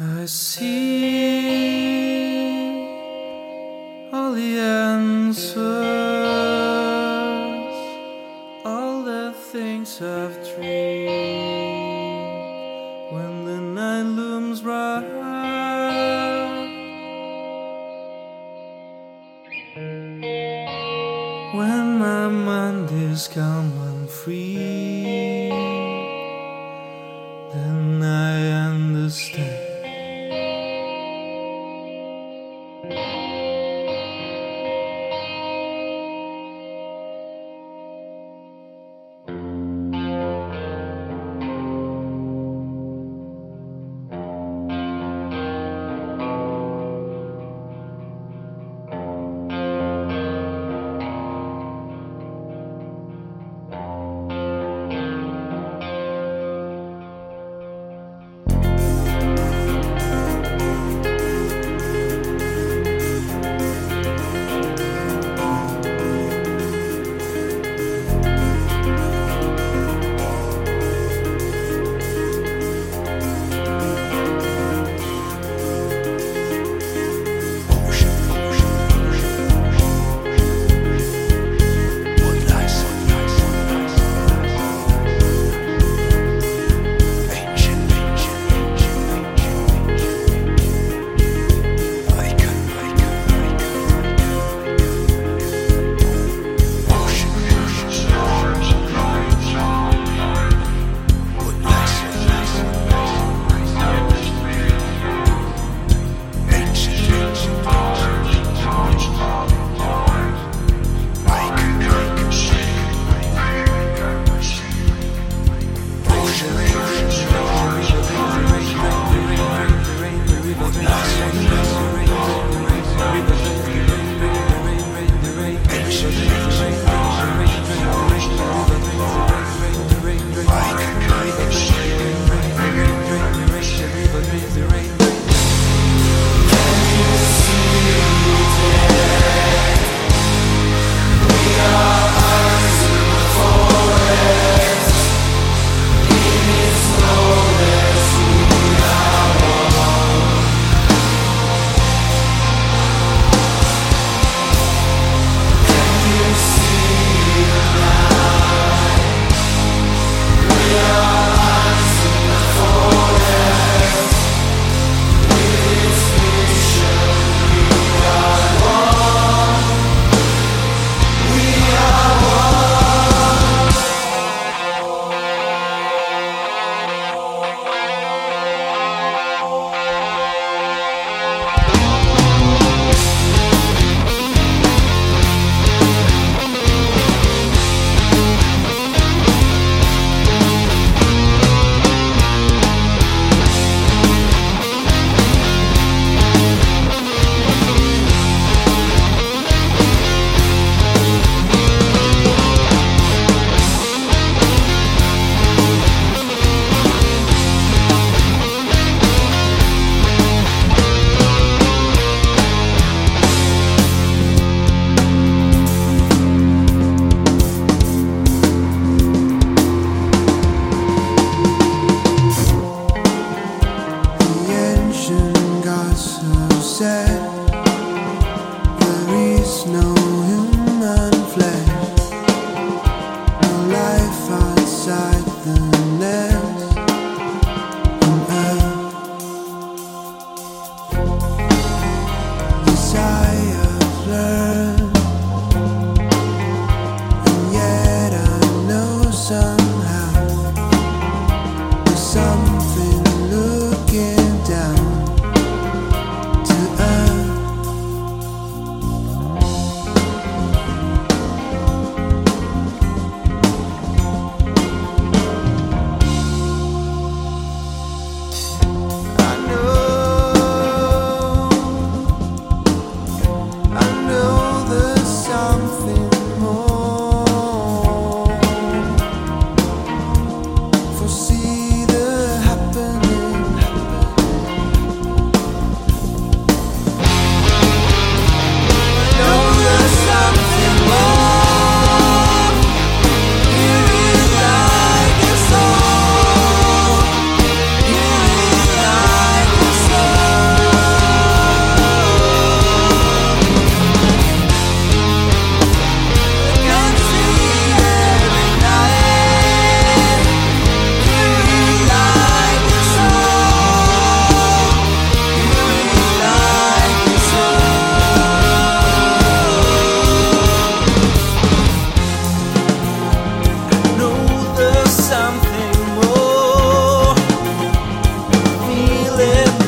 [0.00, 0.62] I see
[4.12, 5.87] all the answers,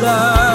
[0.00, 0.47] love.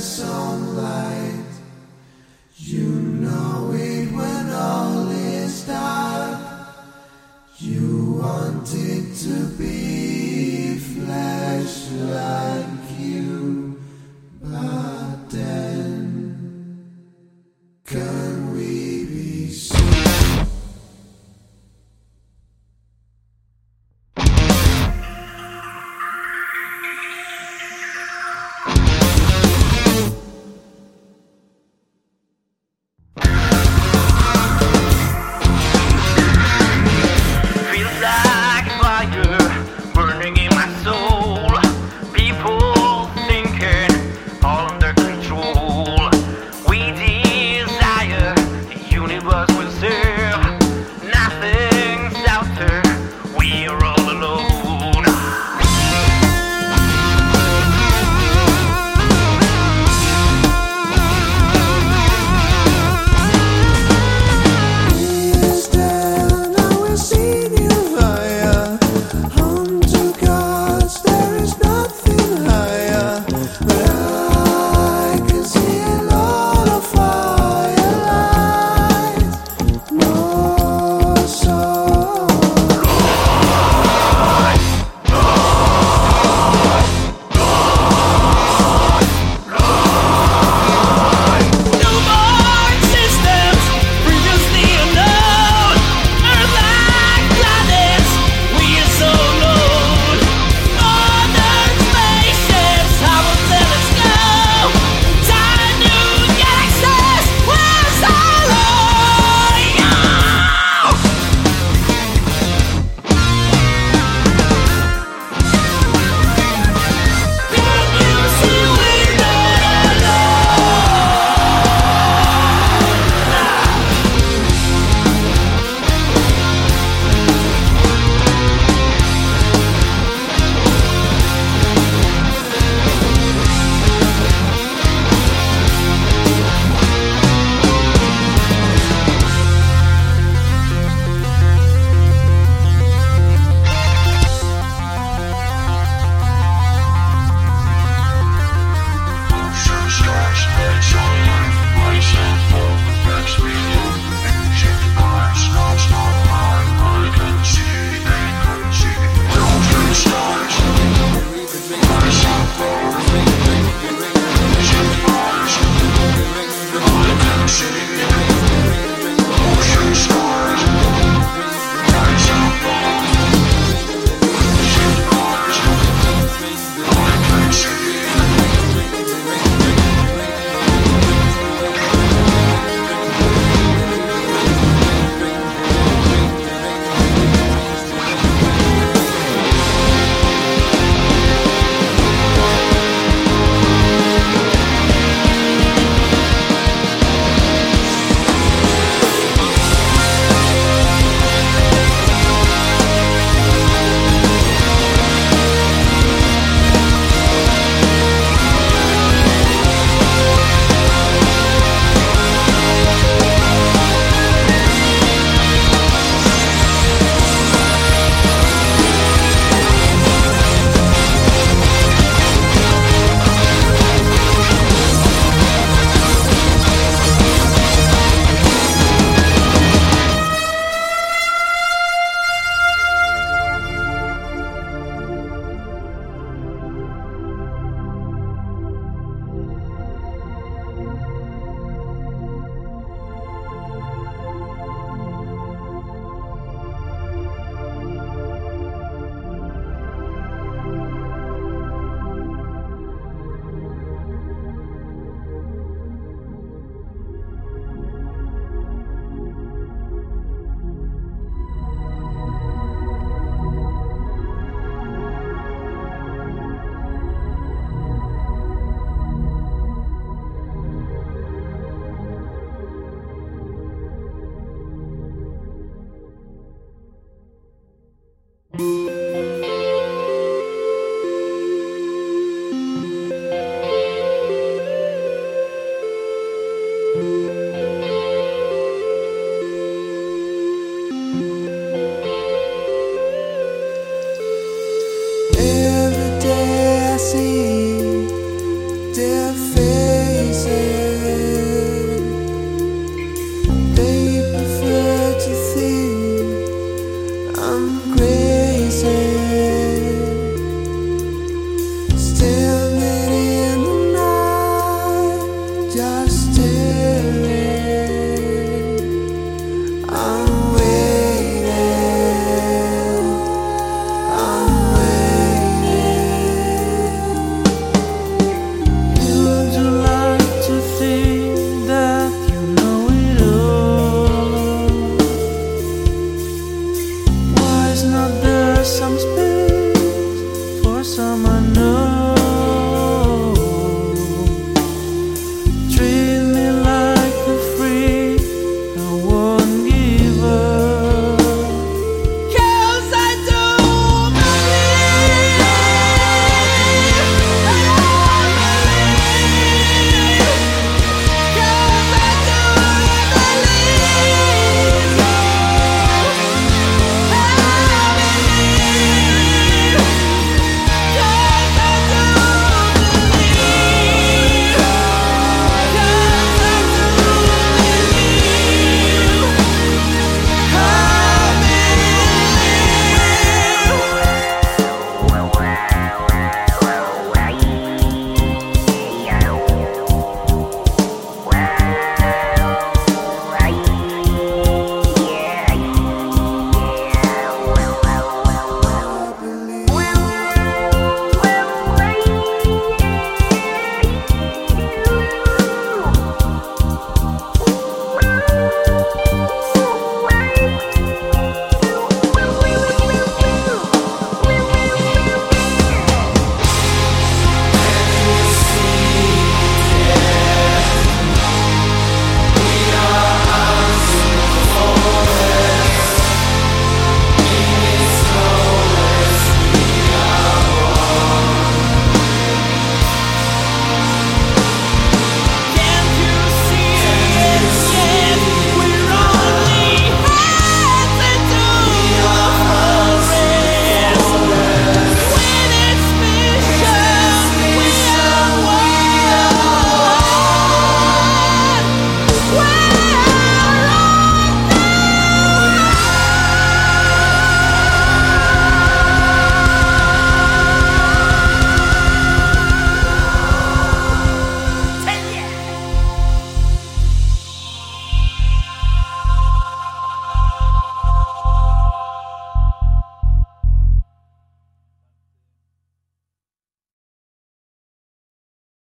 [0.00, 1.07] Sunlight.